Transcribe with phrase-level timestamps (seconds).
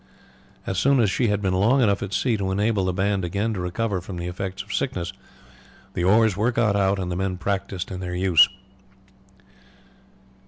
[0.65, 3.53] As soon as she had been long enough at sea to enable the band again
[3.53, 5.13] to recover from the effects of sickness
[5.93, 8.49] the oars were got out and the men practised in their use.